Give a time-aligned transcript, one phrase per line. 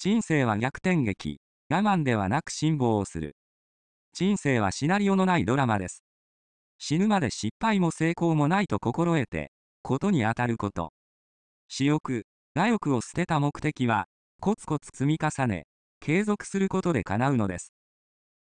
[0.00, 1.40] 人生は逆転劇。
[1.68, 3.34] 我慢ではなく辛抱をする。
[4.12, 6.04] 人生はシナリオのないドラマです。
[6.78, 9.50] 死ぬまで失敗も成功もないと心得て、
[9.82, 10.92] ことに当たること。
[11.68, 14.06] 私欲、我欲を捨てた目的は、
[14.40, 15.66] コツコツ積み重ね、
[15.98, 17.72] 継続することで叶うのです。